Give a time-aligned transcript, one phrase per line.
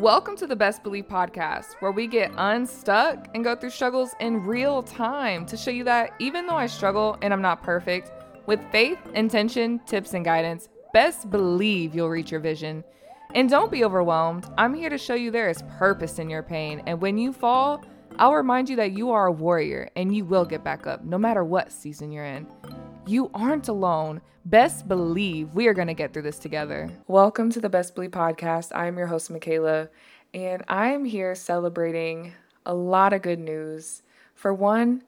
[0.00, 4.44] Welcome to the Best Believe podcast, where we get unstuck and go through struggles in
[4.44, 8.12] real time to show you that even though I struggle and I'm not perfect,
[8.46, 12.84] with faith, intention, tips, and guidance, best believe you'll reach your vision.
[13.34, 14.48] And don't be overwhelmed.
[14.56, 16.80] I'm here to show you there is purpose in your pain.
[16.86, 17.84] And when you fall,
[18.20, 21.18] I'll remind you that you are a warrior and you will get back up no
[21.18, 22.46] matter what season you're in.
[23.08, 24.20] You aren't alone.
[24.44, 26.90] Best believe we are going to get through this together.
[27.06, 28.70] Welcome to the Best Believe podcast.
[28.74, 29.88] I'm your host, Mikaela,
[30.34, 32.34] and I am here celebrating
[32.66, 34.02] a lot of good news.
[34.34, 35.04] For one,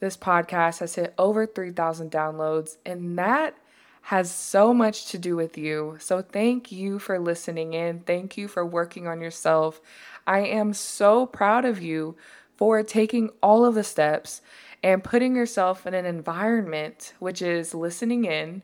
[0.00, 3.54] this podcast has hit over 3,000 downloads, and that
[4.00, 5.98] has so much to do with you.
[6.00, 8.00] So, thank you for listening in.
[8.00, 9.82] Thank you for working on yourself.
[10.26, 12.16] I am so proud of you
[12.56, 14.40] for taking all of the steps
[14.82, 18.62] and putting yourself in an environment which is listening in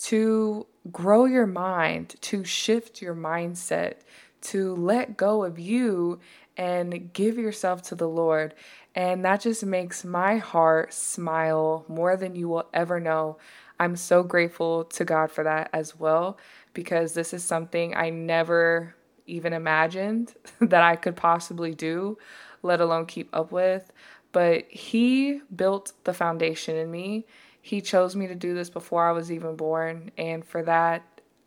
[0.00, 3.96] to grow your mind, to shift your mindset,
[4.40, 6.18] to let go of you
[6.56, 8.54] and give yourself to the Lord.
[8.94, 13.36] And that just makes my heart smile more than you will ever know.
[13.78, 16.38] I'm so grateful to God for that as well,
[16.74, 18.94] because this is something I never
[19.26, 22.18] even imagined that I could possibly do,
[22.62, 23.92] let alone keep up with.
[24.32, 27.26] But He built the foundation in me
[27.62, 31.02] he chose me to do this before I was even born, and for that,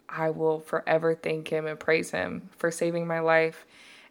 [0.08, 3.66] I will forever thank Him and praise Him for saving my life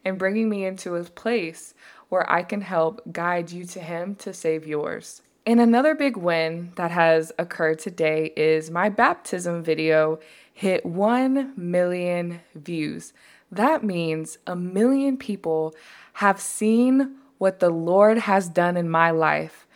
[0.05, 1.75] and bringing me into a place
[2.09, 5.23] where I can help guide you to Him to save yours.
[5.47, 10.19] And another big win that has occurred today is my baptism video
[10.53, 13.13] hit 1 million views.
[13.51, 15.75] That means a million people
[16.15, 19.67] have seen what the Lord has done in my life,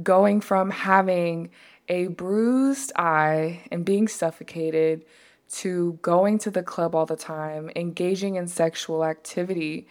[0.00, 1.50] going from having
[1.88, 5.04] a bruised eye and being suffocated
[5.50, 9.88] to going to the club all the time, engaging in sexual activity,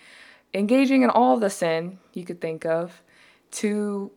[0.53, 3.03] engaging in all the sin you could think of,
[3.51, 4.09] to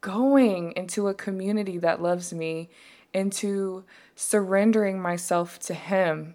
[0.00, 2.68] going into a community that loves me,
[3.14, 3.84] into
[4.16, 6.34] surrendering myself to Him,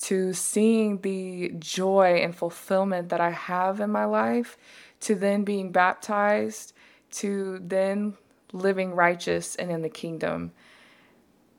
[0.00, 4.58] to seeing the joy and fulfillment that I have in my life,
[5.02, 6.72] to then being baptized,
[7.10, 8.16] to then
[8.52, 10.52] living righteous and in the kingdom.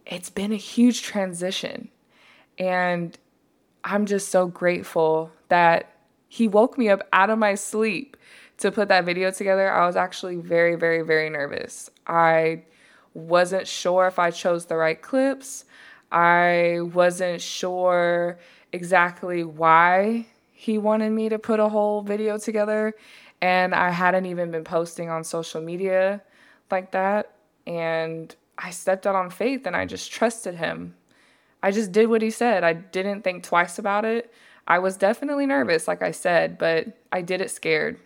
[0.05, 1.89] It's been a huge transition.
[2.57, 3.17] And
[3.83, 5.95] I'm just so grateful that
[6.27, 8.17] he woke me up out of my sleep
[8.57, 9.71] to put that video together.
[9.71, 11.89] I was actually very, very, very nervous.
[12.07, 12.63] I
[13.13, 15.65] wasn't sure if I chose the right clips.
[16.11, 18.39] I wasn't sure
[18.71, 22.93] exactly why he wanted me to put a whole video together.
[23.43, 26.21] And I hadn't even been posting on social media
[26.71, 27.33] like that.
[27.67, 30.95] And I stepped out on faith and I just trusted him.
[31.61, 32.63] I just did what he said.
[32.63, 34.33] I didn't think twice about it.
[34.65, 37.99] I was definitely nervous, like I said, but I did it scared.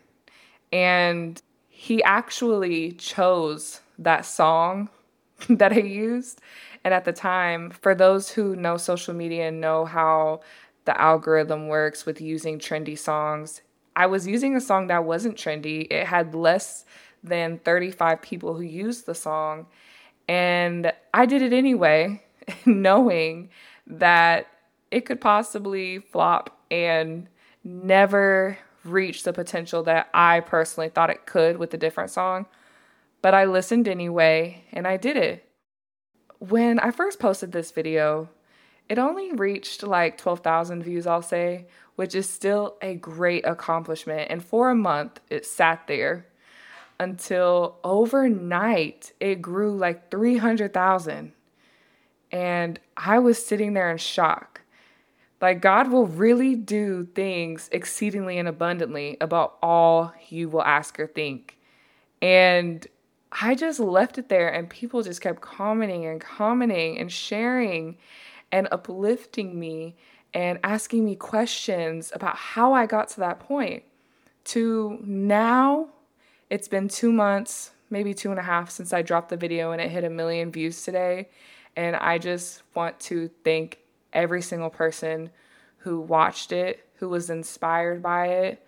[0.73, 4.89] And he actually chose that song
[5.49, 6.41] that I used.
[6.83, 10.41] And at the time, for those who know social media and know how
[10.85, 13.61] the algorithm works with using trendy songs,
[13.97, 15.91] I was using a song that wasn't trendy.
[15.91, 16.85] It had less
[17.23, 19.65] than 35 people who used the song.
[20.27, 22.21] And I did it anyway,
[22.65, 23.49] knowing
[23.87, 24.45] that
[24.91, 27.27] it could possibly flop and
[27.63, 32.45] never reach the potential that I personally thought it could with a different song.
[33.23, 35.49] But I listened anyway and I did it.
[36.37, 38.29] When I first posted this video,
[38.89, 41.65] it only reached like 12,000 views, I'll say,
[41.97, 44.27] which is still a great accomplishment.
[44.29, 46.27] And for a month, it sat there
[46.99, 51.33] until overnight it grew like 300,000.
[52.31, 54.61] And I was sitting there in shock.
[55.41, 61.07] Like, God will really do things exceedingly and abundantly about all you will ask or
[61.07, 61.57] think.
[62.21, 62.85] And
[63.31, 67.97] I just left it there, and people just kept commenting and commenting and sharing
[68.51, 69.95] and uplifting me
[70.33, 73.83] and asking me questions about how I got to that point.
[74.45, 75.89] To now,
[76.49, 79.81] it's been two months, maybe two and a half since I dropped the video and
[79.81, 81.29] it hit a million views today.
[81.75, 83.79] And I just want to thank
[84.13, 85.29] every single person
[85.79, 88.65] who watched it, who was inspired by it,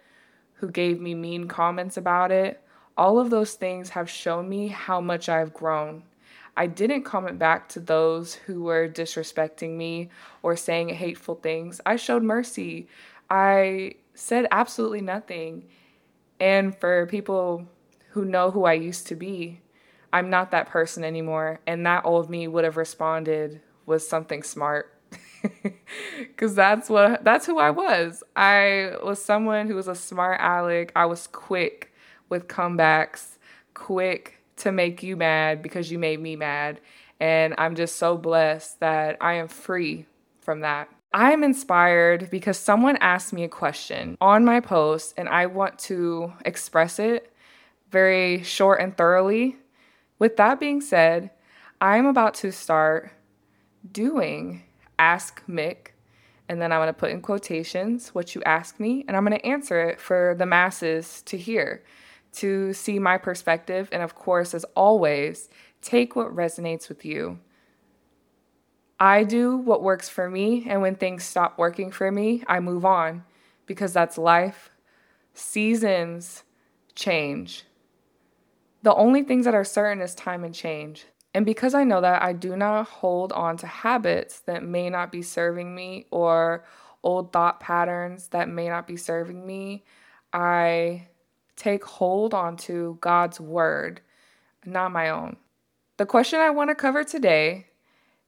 [0.56, 2.62] who gave me mean comments about it.
[2.98, 6.04] All of those things have shown me how much I've grown.
[6.60, 10.10] I didn't comment back to those who were disrespecting me
[10.44, 11.80] or saying hateful things.
[11.86, 12.90] I showed mercy.
[13.30, 15.70] I said absolutely nothing.
[16.38, 17.66] And for people
[18.10, 19.62] who know who I used to be,
[20.12, 21.62] I'm not that person anymore.
[21.66, 24.94] And that old me would have responded with something smart.
[26.36, 28.22] Cuz that's what that's who I was.
[28.36, 30.92] I was someone who was a smart aleck.
[30.94, 31.94] I was quick
[32.28, 33.38] with comebacks,
[33.74, 36.80] quick to make you mad because you made me mad.
[37.20, 40.06] And I'm just so blessed that I am free
[40.42, 40.90] from that.
[41.12, 45.80] I am inspired because someone asked me a question on my post and I want
[45.80, 47.34] to express it
[47.92, 49.58] very short and thoroughly.
[50.20, 51.32] With that being said,
[51.82, 53.12] I'm about to start
[53.92, 54.64] doing
[55.00, 55.96] Ask Mik,
[56.50, 59.40] and then I'm going to put in quotations what you ask me, and I'm going
[59.40, 61.84] to answer it for the masses to hear,
[62.34, 65.50] to see my perspective, and of course, as always,
[65.82, 67.40] take what resonates with you.
[69.00, 72.86] I do what works for me, and when things stop working for me, I move
[72.86, 73.24] on
[73.66, 74.72] because that's life.
[75.34, 76.44] Seasons
[76.96, 77.64] change.
[78.84, 81.06] The only things that are certain is time and change.
[81.34, 85.12] And because I know that, I do not hold on to habits that may not
[85.12, 86.66] be serving me or
[87.04, 89.86] old thought patterns that may not be serving me.
[90.34, 91.08] I
[91.60, 94.02] take hold onto God's word,
[94.66, 95.36] not my own.
[95.98, 97.68] The question I want to cover today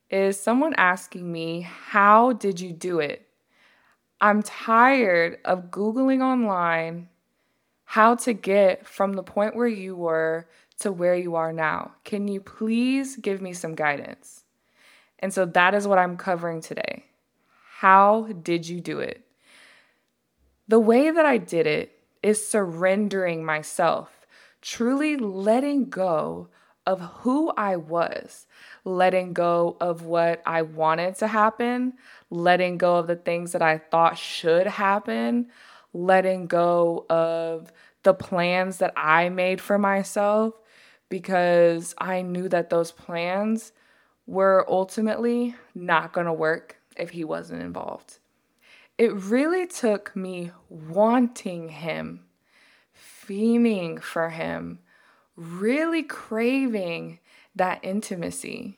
[0.10, 3.26] is someone asking me, How did you do it?
[4.20, 7.08] I'm tired of Googling online
[7.86, 10.48] how to get from the point where you were
[10.80, 11.92] to where you are now.
[12.04, 14.44] Can you please give me some guidance?
[15.20, 17.06] And so that is what I'm covering today.
[17.80, 19.26] How did you do it?
[20.68, 24.26] The way that I did it is surrendering myself,
[24.62, 26.50] truly letting go
[26.86, 28.48] of who I was,
[28.84, 31.94] letting go of what I wanted to happen,
[32.30, 35.48] letting go of the things that I thought should happen,
[35.94, 37.72] letting go of
[38.04, 40.56] the plans that I made for myself
[41.10, 43.74] because I knew that those plans
[44.26, 48.18] were ultimately not going to work if he wasn't involved.
[49.02, 52.20] It really took me wanting him,
[52.96, 54.78] fiending for him,
[55.36, 57.18] really craving
[57.56, 58.78] that intimacy.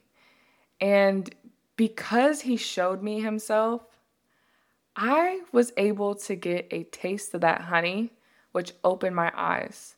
[0.79, 1.29] And
[1.75, 3.81] because he showed me himself,
[4.95, 8.13] I was able to get a taste of that honey,
[8.53, 9.97] which opened my eyes.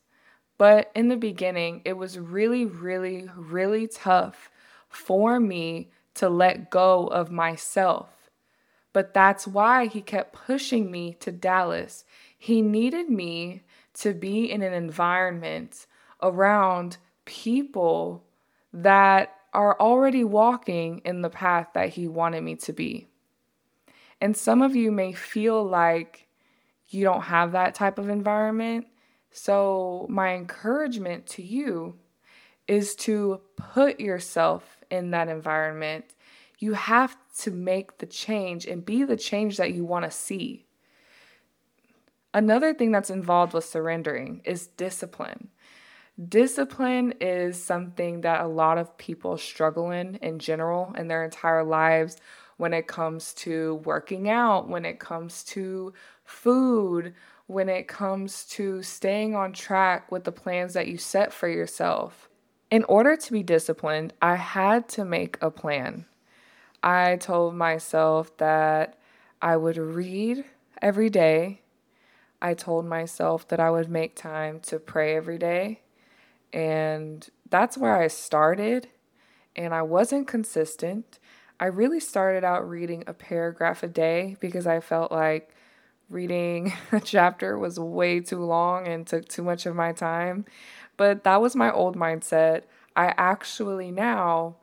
[0.58, 4.50] But in the beginning, it was really, really, really tough
[4.90, 8.15] for me to let go of myself.
[8.96, 12.06] But that's why he kept pushing me to Dallas.
[12.38, 13.64] He needed me
[13.96, 15.86] to be in an environment
[16.22, 16.96] around
[17.26, 18.24] people
[18.72, 23.10] that are already walking in the path that he wanted me to be.
[24.22, 26.30] And some of you may feel like
[26.88, 28.88] you don't have that type of environment.
[29.30, 31.96] So, my encouragement to you
[32.66, 36.15] is to put yourself in that environment.
[36.66, 40.66] You have to make the change and be the change that you want to see.
[42.34, 45.50] Another thing that's involved with surrendering is discipline.
[46.28, 51.64] Discipline is something that a lot of people struggle in in general in their entire
[51.64, 52.18] lives
[52.58, 57.14] when it comes to working out, when it comes to food,
[57.46, 62.28] when it comes to staying on track with the plans that you set for yourself.
[62.72, 66.08] In order to be disciplined, I had to make a plan.
[66.86, 69.00] I told myself that
[69.42, 70.46] I would read
[70.84, 71.62] every day.
[72.40, 75.82] I told myself that I would make time to pray every day.
[76.54, 78.88] And that's where I started.
[79.56, 81.18] And I wasn't consistent.
[81.60, 85.50] I really started out reading a paragraph a day because I felt like
[86.08, 90.46] reading a chapter was way too long and took too much of my time.
[90.98, 92.64] But that was my old mindset.
[92.96, 94.58] I actually now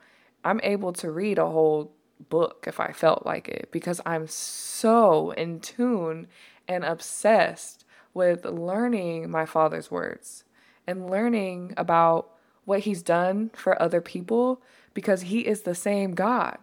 [0.44, 1.92] I'm able to read a whole
[2.28, 6.28] book if I felt like it because I'm so in tune
[6.68, 10.44] and obsessed with learning my father's words
[10.86, 12.30] and learning about
[12.64, 14.62] what he's done for other people
[14.94, 16.58] because he is the same God.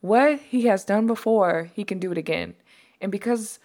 [0.00, 2.54] What he has done before, he can do it again.
[3.00, 3.58] And because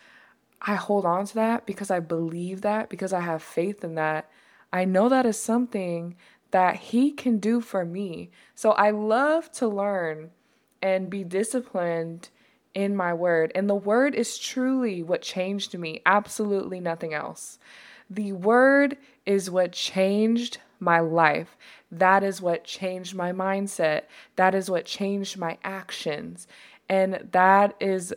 [0.62, 4.30] I hold on to that, because I believe that, because I have faith in that,
[4.72, 6.16] I know that is something
[6.52, 8.32] that he can do for me.
[8.56, 10.32] So I love to learn
[10.84, 12.28] and be disciplined
[12.75, 13.54] in my word.
[13.56, 17.58] And the word is truly what changed me, absolutely nothing else.
[18.10, 21.56] The word is what changed my life.
[21.90, 24.04] That is what changed my mindset.
[24.36, 26.48] That is what changed my actions.
[26.90, 28.13] And that is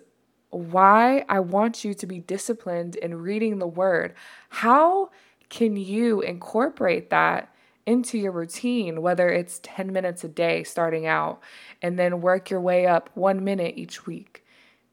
[0.51, 4.15] why I want you to be disciplined in reading the word.
[4.49, 5.11] How
[5.51, 7.55] can you incorporate that
[7.87, 11.41] into your routine, whether it's 10 minutes a day starting out,
[11.81, 14.45] and then work your way up one minute each week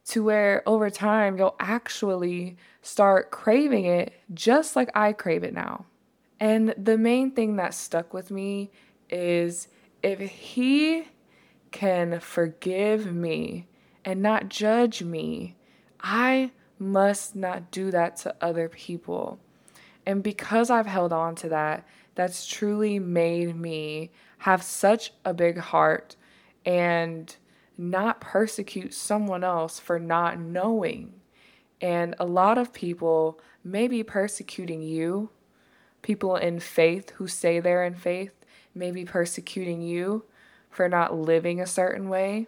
[0.05, 5.85] to where over time you'll actually start craving it just like I crave it now.
[6.39, 8.71] And the main thing that stuck with me
[9.09, 9.69] is
[10.01, 11.07] if He
[11.71, 13.67] can forgive me
[14.03, 15.55] and not judge me,
[16.01, 19.39] I must not do that to other people.
[20.05, 25.57] And because I've held on to that, that's truly made me have such a big
[25.57, 26.15] heart
[26.65, 27.35] and
[27.77, 31.13] not persecute someone else for not knowing.
[31.81, 35.29] And a lot of people may be persecuting you.
[36.01, 38.33] People in faith who say they're in faith
[38.75, 40.23] may be persecuting you
[40.69, 42.47] for not living a certain way.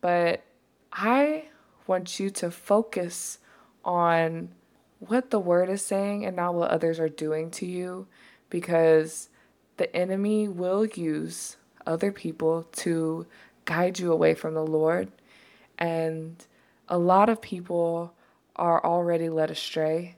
[0.00, 0.44] But
[0.92, 1.44] I
[1.86, 3.38] want you to focus
[3.84, 4.50] on
[4.98, 8.06] what the word is saying and not what others are doing to you
[8.50, 9.28] because
[9.76, 13.26] the enemy will use other people to
[13.64, 15.10] guide you away from the Lord.
[15.78, 16.44] And
[16.88, 18.14] a lot of people
[18.56, 20.16] are already led astray,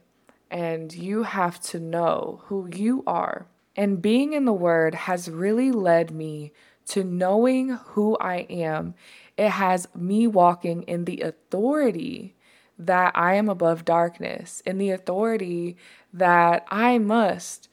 [0.49, 3.45] and you have to know who you are.
[3.75, 6.51] And being in the Word has really led me
[6.87, 8.95] to knowing who I am.
[9.37, 12.35] It has me walking in the authority
[12.77, 15.77] that I am above darkness, in the authority
[16.11, 17.69] that I must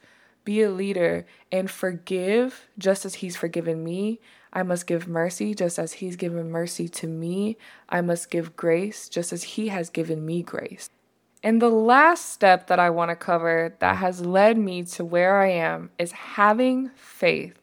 [0.49, 4.19] be a leader and forgive just as He's forgiven me.
[4.51, 7.55] I must give mercy just as He's given mercy to me.
[7.87, 10.89] I must give grace just as He has given me grace.
[11.43, 15.39] And the last step that I want to cover that has led me to where
[15.39, 17.59] I am is having faith.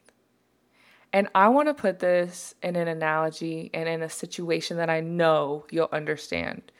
[1.12, 5.00] And I want to put this in an analogy and in a situation that I
[5.00, 6.70] know you'll understand.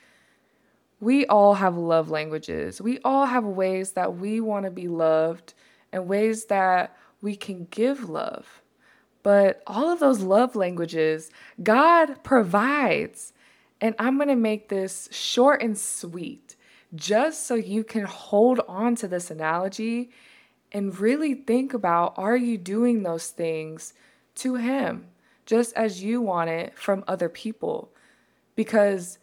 [1.01, 2.81] We all have love languages.
[2.81, 5.53] We all have ways that we want to be loved
[5.91, 8.61] and ways that we can give love.
[9.23, 13.33] But all of those love languages, God provides.
[13.81, 16.55] And I'm going to make this short and sweet
[16.95, 20.09] just so you can hold on to this analogy
[20.71, 23.93] and really think about are you doing those things
[24.35, 25.07] to Him
[25.45, 27.91] just as you want it from other people?
[28.55, 29.19] Because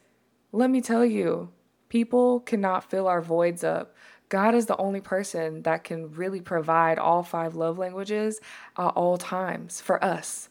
[0.52, 1.50] let me tell you,
[1.88, 3.94] people cannot fill our voids up.
[4.34, 8.40] God is the only person that can really provide all five love languages
[8.76, 10.48] at all times for us.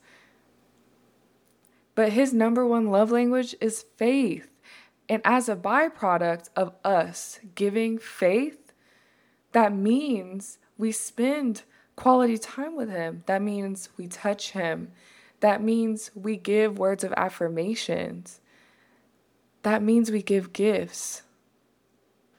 [1.93, 4.47] But his number one love language is faith.
[5.09, 8.71] And as a byproduct of us giving faith,
[9.51, 11.63] that means we spend
[11.97, 13.23] quality time with him.
[13.25, 14.93] That means we touch him.
[15.41, 18.39] That means we give words of affirmations.
[19.63, 21.23] That means we give gifts.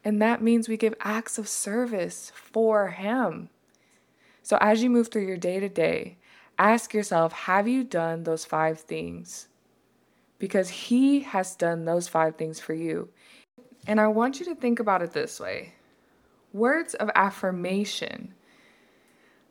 [0.04, 3.48] And that means we give acts of service for Him.
[4.42, 6.18] So as you move through your day to day,
[6.58, 9.48] ask yourself have you done those five things?
[10.38, 13.08] Because He has done those five things for you.
[13.86, 15.74] And I want you to think about it this way
[16.52, 18.34] words of affirmation.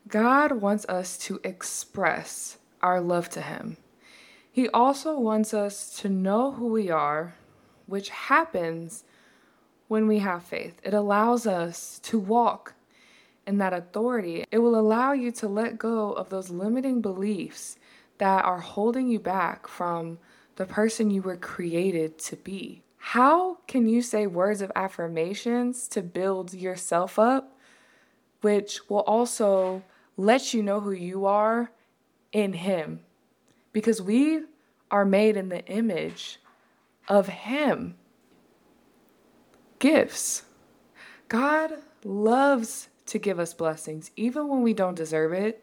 [0.08, 3.76] God wants us to express our love to Him.
[4.50, 7.34] He also wants us to know who we are,
[7.86, 9.04] which happens
[9.88, 10.80] when we have faith.
[10.82, 12.74] It allows us to walk
[13.46, 14.44] in that authority.
[14.50, 17.76] It will allow you to let go of those limiting beliefs
[18.18, 20.18] that are holding you back from
[20.56, 22.82] the person you were created to be.
[22.98, 27.58] How can you say words of affirmations to build yourself up,
[28.40, 29.82] which will also
[30.16, 31.70] let you know who you are
[32.32, 33.00] in Him?
[33.72, 34.44] Because we
[34.90, 36.40] are made in the image
[37.08, 37.96] of Him
[39.84, 40.44] gifts.
[41.28, 41.74] God
[42.04, 45.62] loves to give us blessings, even when we don't deserve it.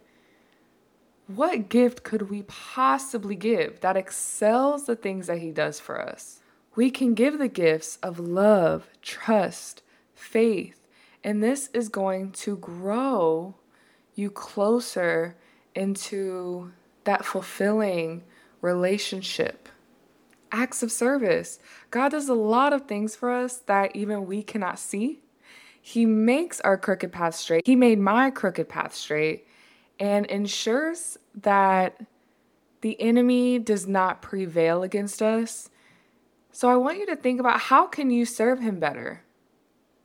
[1.26, 6.42] What gift could we possibly give that excels the things that He does for us?
[6.76, 9.82] We can give the gifts of love, trust,
[10.14, 10.88] faith,
[11.24, 13.56] and this is going to grow
[14.14, 15.36] you closer
[15.74, 16.72] into
[17.06, 18.22] that fulfilling
[18.62, 19.68] relationship
[20.52, 21.60] acts of service.
[21.90, 25.22] God does a lot of things for us that even we cannot see.
[25.82, 27.66] He makes our crooked path straight.
[27.66, 29.48] He made my crooked path straight
[30.00, 32.06] and ensures that
[32.82, 35.70] the enemy does not prevail against us.
[36.52, 39.24] So I want you to think about how can you serve him better?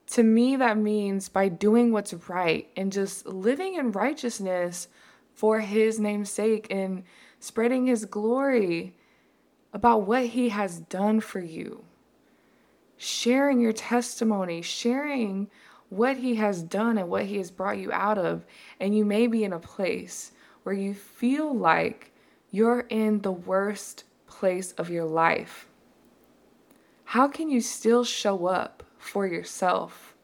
[0.09, 4.88] To me that means by doing what's right and just living in righteousness
[5.35, 7.03] for his name's sake and
[7.41, 8.96] spreading his glory
[9.76, 11.85] about what He has done for you,
[12.97, 15.50] sharing your testimony, sharing
[15.90, 18.47] what He has done and what He has brought you out of.
[18.80, 22.11] And you may be in a place where you feel like
[22.50, 25.68] you're in the worst place of your life.
[27.04, 30.16] How can you still show up for yourself?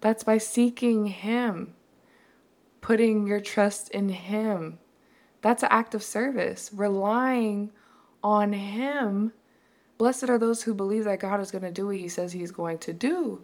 [0.00, 1.74] That's by seeking Him,
[2.80, 4.78] putting your trust in Him.
[5.42, 7.72] That's an act of service, relying
[8.28, 9.32] on Him.
[9.96, 12.50] Blessed are those who believe that God is going to do what He says He's
[12.50, 13.42] going to do.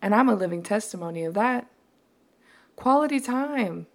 [0.00, 1.66] And I'm a living testimony of that.
[2.74, 3.86] Quality time.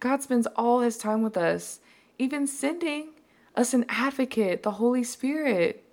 [0.00, 1.80] God spends all His time with us,
[2.18, 3.10] even sending
[3.54, 5.84] us an advocate, the Holy Spirit.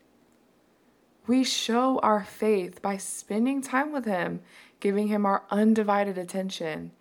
[1.27, 4.39] We show our faith by spending time with Him,
[4.79, 6.91] giving Him our undivided attention,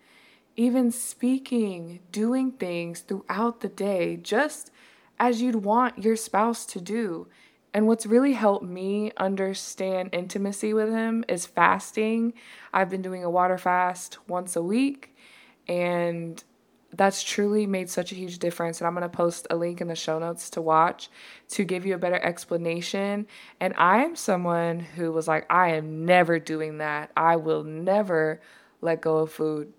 [0.57, 4.71] even speaking, doing things throughout the day, just
[5.21, 7.27] as you'd want your spouse to do.
[7.75, 12.33] And what's really helped me understand intimacy with him is fasting.
[12.73, 15.15] I've been doing a water fast once a week,
[15.67, 16.43] and
[16.93, 18.81] that's truly made such a huge difference.
[18.81, 21.09] And I'm going to post a link in the show notes to watch
[21.49, 23.27] to give you a better explanation.
[23.59, 27.11] And I'm someone who was like, I am never doing that.
[27.15, 28.41] I will never
[28.81, 29.71] let go of food.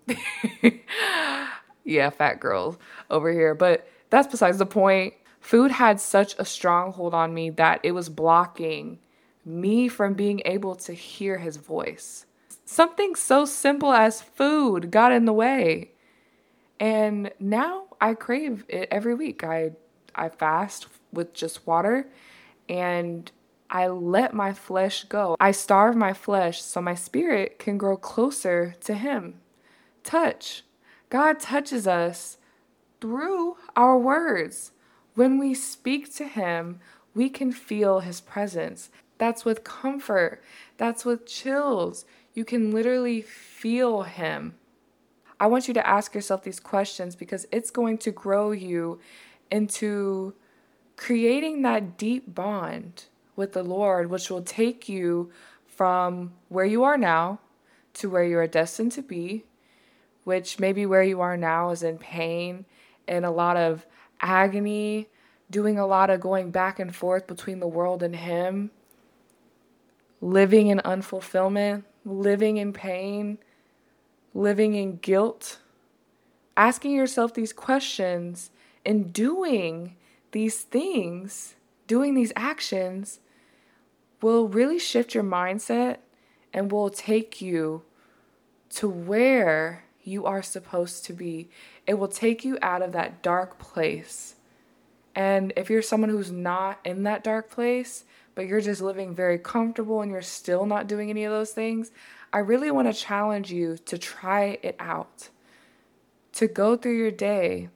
[1.83, 2.79] yeah, fat girl
[3.11, 3.53] over here.
[3.53, 5.13] But that's besides the point.
[5.43, 8.99] Food had such a strong hold on me that it was blocking
[9.43, 12.25] me from being able to hear his voice.
[12.63, 15.91] Something so simple as food got in the way.
[16.79, 19.43] And now I crave it every week.
[19.43, 19.73] I
[20.15, 22.07] I fast with just water
[22.69, 23.29] and
[23.69, 25.35] I let my flesh go.
[25.41, 29.41] I starve my flesh so my spirit can grow closer to him.
[30.05, 30.63] Touch.
[31.09, 32.37] God touches us
[33.01, 34.71] through our words.
[35.15, 36.79] When we speak to him,
[37.13, 38.89] we can feel his presence.
[39.17, 40.41] That's with comfort.
[40.77, 42.05] That's with chills.
[42.33, 44.55] You can literally feel him.
[45.39, 48.99] I want you to ask yourself these questions because it's going to grow you
[49.51, 50.33] into
[50.95, 53.05] creating that deep bond
[53.35, 55.31] with the Lord, which will take you
[55.67, 57.39] from where you are now
[57.95, 59.43] to where you are destined to be,
[60.23, 62.65] which maybe where you are now is in pain
[63.07, 63.85] and a lot of
[64.23, 65.09] agony,
[65.51, 68.71] doing a lot of going back and forth between the world and Him,
[70.21, 73.37] living in unfulfillment, living in pain
[74.33, 75.59] living in guilt,
[76.57, 78.51] asking yourself these questions
[78.85, 79.95] and doing
[80.31, 81.55] these things,
[81.87, 83.19] doing these actions
[84.21, 85.97] will really shift your mindset
[86.53, 87.83] and will take you
[88.69, 91.49] to where you are supposed to be.
[91.85, 94.35] It will take you out of that dark place.
[95.15, 99.37] And if you're someone who's not in that dark place, but you're just living very
[99.37, 101.91] comfortable and you're still not doing any of those things,
[102.31, 105.29] I really want to challenge you to try it out,
[106.33, 107.69] to go through your day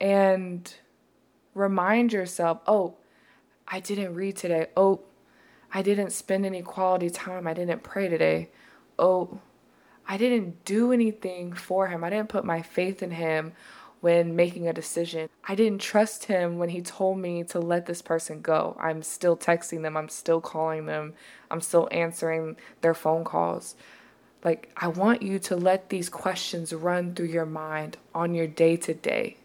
[0.00, 0.74] and
[1.54, 2.94] remind yourself, oh,
[3.68, 4.66] I didn't read today.
[4.76, 5.00] Oh,
[5.72, 7.46] I didn't spend any quality time.
[7.46, 8.50] I didn't pray today.
[8.98, 9.40] Oh,
[10.08, 12.02] I didn't do anything for him.
[12.02, 13.52] I didn't put my faith in him
[14.00, 15.28] when making a decision.
[15.44, 18.76] I didn't trust him when he told me to let this person go.
[18.80, 21.14] I'm still texting them, I'm still calling them,
[21.50, 23.74] I'm still answering their phone calls.
[24.44, 28.76] Like, I want you to let these questions run through your mind on your day
[28.76, 29.36] to day.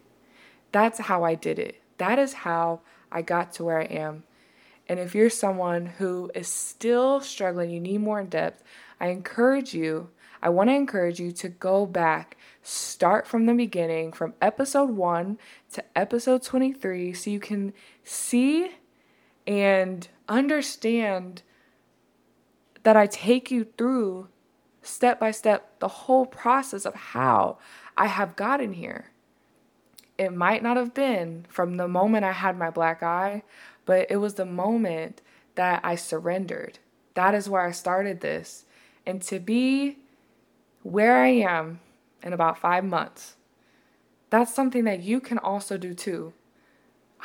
[0.72, 1.82] That's how I did it.
[1.98, 4.24] That is how I got to where I am.
[4.88, 8.64] And if you're someone who is still struggling, you need more in depth,
[9.00, 10.10] I encourage you,
[10.44, 15.38] I want to encourage you to go back Start from the beginning, from episode 1
[15.74, 17.74] to episode 23, so you can
[18.06, 18.72] see
[19.46, 21.42] and understand
[22.84, 24.30] that I take you through
[24.82, 27.58] step by step the whole process of how
[27.98, 29.12] I have gotten here.
[30.18, 33.44] It might not have been from the moment I had my black eye,
[33.86, 35.22] but it was the moment
[35.56, 36.80] that I surrendered.
[37.16, 38.64] That is where I started this.
[39.06, 39.98] And to be
[40.84, 41.80] where I am
[42.22, 43.36] in about five months.
[44.30, 46.34] That's something that you can also do too.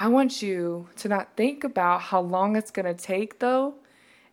[0.00, 3.74] I want you to not think about how long it's going to take though,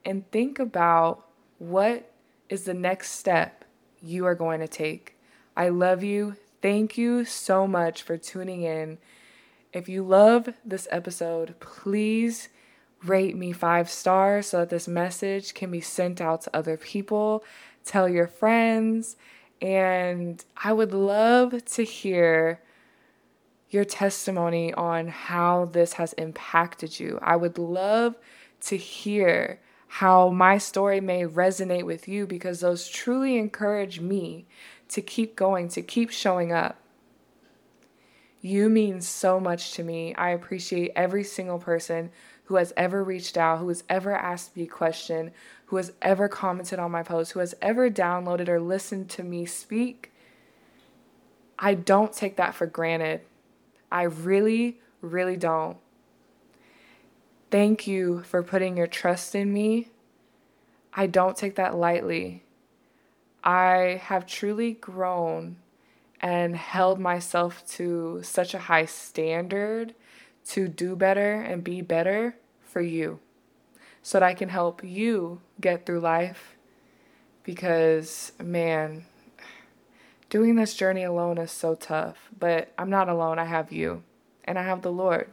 [0.03, 1.25] and think about
[1.57, 2.11] what
[2.49, 3.65] is the next step
[4.01, 5.17] you are going to take.
[5.57, 6.35] I love you.
[6.61, 8.99] Thank you so much for tuning in.
[9.73, 12.49] If you love this episode, please
[13.03, 17.43] rate me five stars so that this message can be sent out to other people.
[17.86, 19.15] Tell your friends
[19.62, 22.60] and I would love to hear
[23.69, 27.19] your testimony on how this has impacted you.
[27.21, 28.15] I would love
[28.62, 34.45] to hear how my story may resonate with you because those truly encourage me
[34.89, 36.80] to keep going, to keep showing up.
[38.41, 40.13] You mean so much to me.
[40.15, 42.12] I appreciate every single person
[42.45, 45.31] who has ever reached out, who has ever asked me a question,
[45.65, 49.45] who has ever commented on my post, who has ever downloaded or listened to me
[49.45, 50.12] speak.
[51.58, 53.21] I don't take that for granted.
[53.91, 55.77] I really, really don't.
[57.49, 59.89] Thank you for putting your trust in me.
[60.93, 62.43] I don't take that lightly.
[63.43, 65.58] I have truly grown
[66.19, 69.93] and held myself to such a high standard
[70.49, 73.19] to do better and be better for you
[74.01, 76.55] so that I can help you get through life.
[77.43, 79.05] Because, man,
[80.29, 82.29] doing this journey alone is so tough.
[82.38, 84.03] But I'm not alone, I have you,
[84.43, 85.29] and I have the Lord.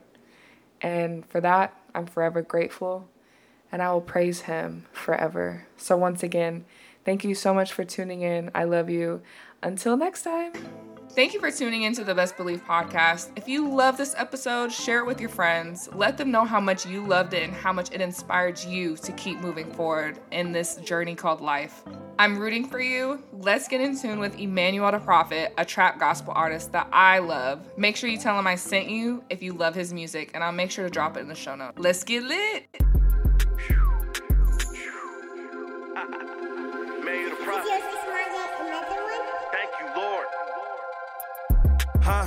[0.80, 3.08] And for that, I'm forever grateful,
[3.70, 5.66] and I will praise Him forever.
[5.76, 6.64] So, once again,
[7.04, 8.50] thank you so much for tuning in.
[8.54, 9.22] I love you.
[9.62, 10.52] Until next time.
[11.14, 13.32] Thank you for tuning into the Best Believe podcast.
[13.36, 15.90] If you love this episode, share it with your friends.
[15.92, 19.12] Let them know how much you loved it and how much it inspired you to
[19.12, 21.82] keep moving forward in this journey called life.
[22.18, 23.22] I'm rooting for you.
[23.30, 27.60] Let's get in tune with Emmanuel the Prophet, a trap gospel artist that I love.
[27.76, 30.50] Make sure you tell him I sent you if you love his music, and I'll
[30.50, 31.78] make sure to drop it in the show notes.
[31.78, 32.68] Let's get lit.
[42.02, 42.26] Huh?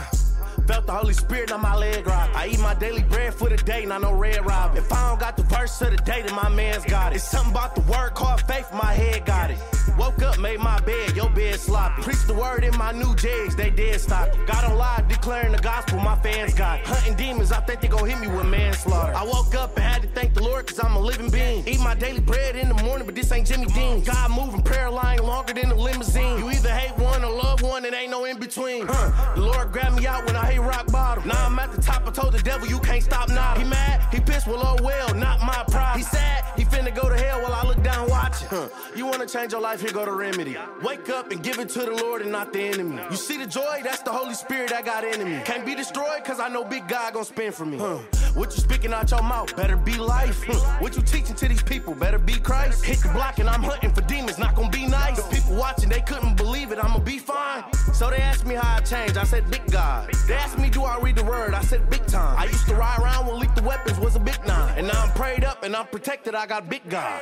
[0.68, 2.30] Felt the Holy Spirit on my leg rock.
[2.34, 4.76] I eat my daily bread for the day, not no red rob.
[4.76, 7.18] If I don't got the verse of the day, then my man's got it.
[7.18, 9.60] It's something about the word called faith, my head got it.
[9.98, 12.02] Woke up, made my bed, your bed sloppy.
[12.02, 14.30] Preach the word in my new jigs, they dead stop.
[14.48, 16.80] Got on live declaring the gospel, my fans got.
[16.80, 16.88] it.
[16.88, 19.14] Hunting demons, I think they gon' hit me with manslaughter.
[19.16, 21.68] I woke up and had to thank the Lord, cause I'm a living being.
[21.68, 24.04] Eat my daily bread in the morning, but this ain't Jimmy Dean.
[24.04, 26.40] God moving, prayer line longer than the limousine.
[26.40, 28.86] You either hate one or love one, it ain't no in between.
[28.88, 29.36] Huh.
[29.36, 31.28] The Lord grabbed me out when I hit rock bottom.
[31.28, 33.56] Now I'm at the top, I told the devil, you can't stop now.
[33.56, 35.98] He mad, he pissed, well, oh well, not my pride.
[35.98, 38.48] He sad, he finna go to hell while I look down watching.
[38.50, 38.68] Huh.
[38.96, 40.58] You wanna change your life, here go the remedy.
[40.84, 43.02] Wake up and give it to the Lord and not the enemy.
[43.10, 45.42] You see the joy, that's the Holy Spirit that got in me.
[45.46, 47.78] Can't be destroyed, cause I know big God gon' spend for me.
[47.78, 48.00] Huh.
[48.34, 50.44] What you speaking out your mouth, better be life.
[50.46, 50.65] Huh.
[50.80, 52.84] What you teaching to these people, better be Christ.
[52.84, 55.22] Hit the block and I'm hunting for demons, not gonna be nice.
[55.22, 57.64] The people watching, they couldn't believe it, I'ma be fine.
[57.94, 60.12] So they asked me how I changed, I said big God.
[60.28, 62.38] They asked me do I read the word, I said big time.
[62.38, 64.78] I used to ride around when lethal weapons was a big nine.
[64.78, 67.22] And now I'm prayed up and I'm protected, I got big God.